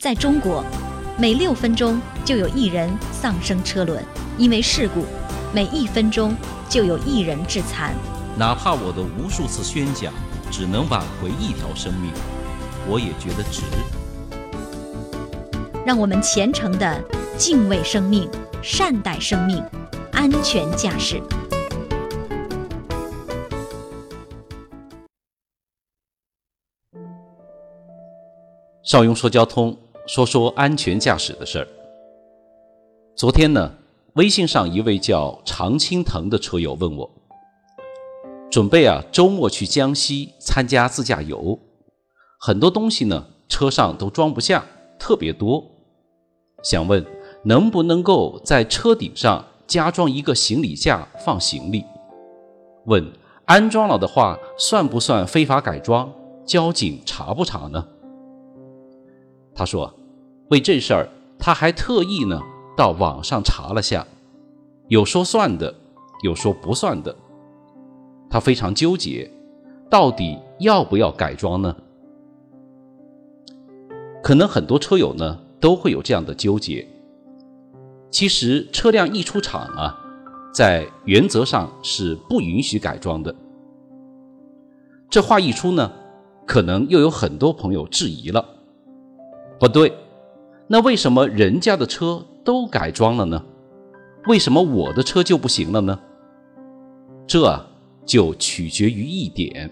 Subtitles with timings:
[0.00, 0.64] 在中国，
[1.18, 4.02] 每六分钟就有一人丧生车轮，
[4.38, 5.02] 因为事故；
[5.52, 6.34] 每一分钟
[6.70, 7.92] 就有一人致残。
[8.34, 10.10] 哪怕我的无数次宣讲
[10.50, 12.10] 只能挽回一条生命，
[12.88, 13.60] 我也觉得值。
[15.84, 16.98] 让我们虔诚的
[17.36, 18.26] 敬畏生命，
[18.62, 19.62] 善待生命，
[20.12, 21.22] 安全驾驶。
[28.82, 29.76] 邵雍说交通。
[30.12, 31.68] 说说安全驾驶的事儿。
[33.14, 33.72] 昨天呢，
[34.14, 37.08] 微信上一位叫常青藤的车友问我，
[38.50, 41.56] 准备啊周末去江西参加自驾游，
[42.40, 44.64] 很多东西呢车上都装不下，
[44.98, 45.64] 特别多，
[46.64, 47.06] 想问
[47.44, 51.84] 能不能够在车顶上加装一个行李架放行李？
[52.86, 53.12] 问
[53.44, 56.12] 安装了的话算不算非法改装？
[56.44, 57.86] 交警查不查呢？
[59.54, 59.94] 他说。
[60.50, 62.40] 为这事儿，他还特意呢
[62.76, 64.06] 到网上查了下，
[64.88, 65.72] 有说算的，
[66.24, 67.14] 有说不算的。
[68.28, 69.30] 他非常纠结，
[69.88, 71.76] 到底要不要改装呢？
[74.22, 76.86] 可能很多车友呢都会有这样的纠结。
[78.10, 79.98] 其实车辆一出厂啊，
[80.52, 83.32] 在原则上是不允许改装的。
[85.08, 85.92] 这话一出呢，
[86.44, 88.44] 可能又有很多朋友质疑了，
[89.60, 89.92] 不对。
[90.72, 93.44] 那为什么人家的车都改装了呢？
[94.28, 95.98] 为什么我的车就不行了呢？
[97.26, 97.66] 这
[98.06, 99.68] 就取决于一点：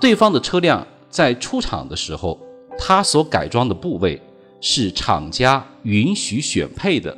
[0.00, 2.40] 对方的车辆在出厂的时候，
[2.76, 4.20] 他所改装的部位
[4.60, 7.16] 是厂家允许选配的。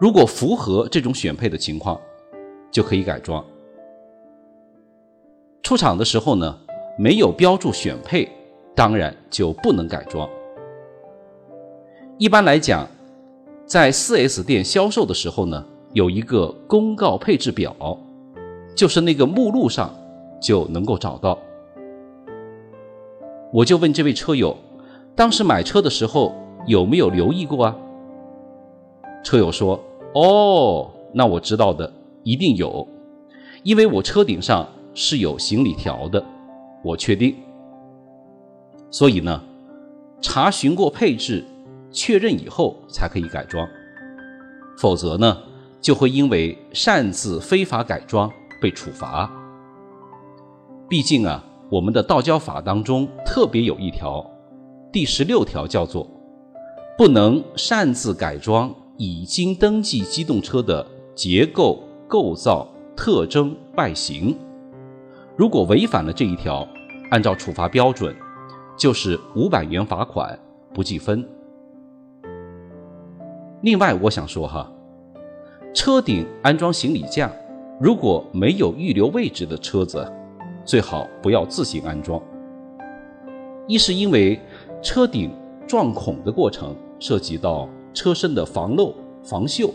[0.00, 2.00] 如果符合这种选配的情况，
[2.70, 3.44] 就可以改装。
[5.62, 6.58] 出厂的时候呢，
[6.96, 8.26] 没有标注选配，
[8.74, 10.26] 当然就不能改装。
[12.18, 12.84] 一般来讲，
[13.64, 17.72] 在 4S 店销售的时候呢，有一个公告配置表，
[18.74, 19.94] 就是那个目录上
[20.40, 21.38] 就能够找到。
[23.52, 24.56] 我就问这位车友，
[25.14, 26.34] 当时买车的时候
[26.66, 27.76] 有没有留意过啊？
[29.22, 29.78] 车友说
[30.12, 31.92] ：“哦，那我知道的，
[32.24, 32.84] 一定有，
[33.62, 36.20] 因为我车顶上是有行李条的，
[36.82, 37.36] 我确定。
[38.90, 39.40] 所以呢，
[40.20, 41.44] 查询过配置。”
[41.90, 43.68] 确认以后才可以改装，
[44.76, 45.38] 否则呢，
[45.80, 49.30] 就会因为擅自非法改装被处罚。
[50.88, 54.24] 毕竟啊，我们的道交法当中特别有一条，
[54.92, 56.06] 第十六条叫做
[56.96, 62.66] “不能擅自改装已经登记机动车的结构、构造、
[62.96, 64.36] 特征、外形”。
[65.36, 66.66] 如果违反了这一条，
[67.10, 68.14] 按照处罚标准，
[68.76, 70.38] 就是五百元罚款，
[70.74, 71.26] 不计分。
[73.68, 74.66] 另外，我想说哈，
[75.74, 77.30] 车顶安装行李架，
[77.78, 80.10] 如果没有预留位置的车子，
[80.64, 82.18] 最好不要自行安装。
[83.66, 84.40] 一是因为
[84.80, 85.30] 车顶
[85.66, 89.70] 撞孔的过程涉及到车身的防漏防锈，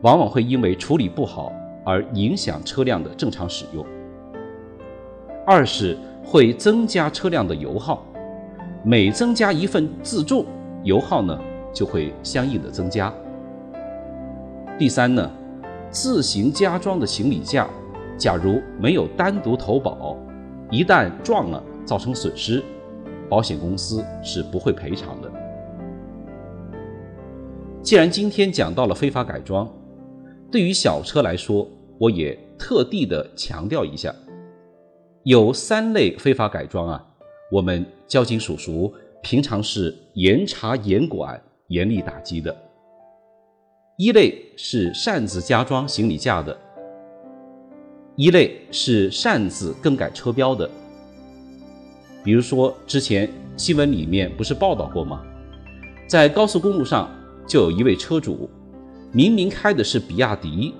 [0.00, 1.52] 往往会因为处理不好
[1.84, 3.84] 而影响车辆的正常使用；
[5.44, 5.94] 二是
[6.24, 8.02] 会增加车辆的油耗，
[8.82, 10.46] 每增加一份自重，
[10.84, 11.38] 油耗呢？
[11.72, 13.12] 就会相应的增加。
[14.78, 15.30] 第三呢，
[15.90, 17.68] 自行加装的行李架，
[18.16, 20.16] 假如没有单独投保，
[20.70, 22.62] 一旦撞了造成损失，
[23.28, 25.30] 保险公司是不会赔偿的。
[27.82, 29.68] 既然今天讲到了非法改装，
[30.50, 31.68] 对于小车来说，
[31.98, 34.14] 我也特地的强调一下，
[35.24, 37.04] 有三类非法改装啊，
[37.50, 38.92] 我们交警叔叔
[39.22, 41.40] 平常是严查严管。
[41.68, 42.54] 严厉打击的
[43.96, 46.56] 一类是擅自加装行李架的，
[48.14, 50.70] 一类是擅自更改车标的。
[52.22, 55.22] 比如说，之前新闻里面不是报道过吗？
[56.06, 57.10] 在高速公路上
[57.46, 58.48] 就有一位车主，
[59.12, 60.74] 明明开的是比亚迪，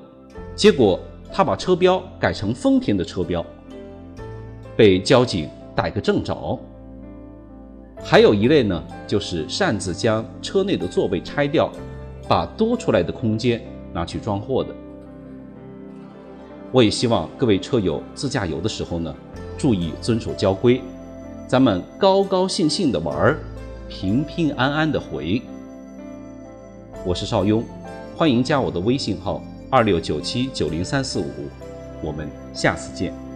[0.55, 1.01] 结果
[1.33, 3.45] 他把车标改成丰田的车标，
[4.77, 6.59] 被交警逮个正着。
[8.03, 11.71] 还有一类呢，就是擅自将车内的座位拆掉，
[12.27, 13.63] 把多出来的空间
[13.93, 14.75] 拿去装货的。
[16.73, 19.15] 我也希望各位车友自驾游的时候呢，
[19.59, 20.81] 注意遵守交规，
[21.47, 23.37] 咱们高高兴兴的玩，
[23.89, 25.43] 平平安安的回。
[27.05, 27.63] 我是邵雍，
[28.17, 31.27] 欢迎加我的微信号二六九七九零三四五，
[32.03, 33.28] 我们下次见。